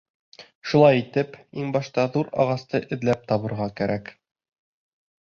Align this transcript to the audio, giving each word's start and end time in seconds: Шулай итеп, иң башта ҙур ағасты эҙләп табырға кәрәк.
Шулай 0.69 1.01
итеп, 1.01 1.35
иң 1.63 1.67
башта 1.75 2.05
ҙур 2.15 2.31
ағасты 2.43 2.81
эҙләп 2.97 3.27
табырға 3.33 3.67
кәрәк. 3.81 4.09